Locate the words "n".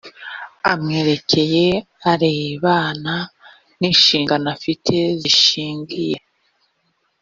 3.79-3.81